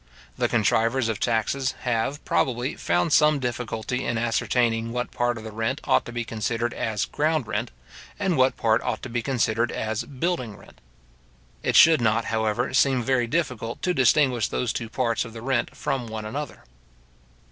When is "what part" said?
4.91-5.37, 8.35-8.81